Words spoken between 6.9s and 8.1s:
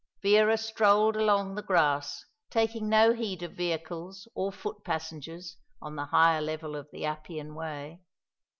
the Appian Way.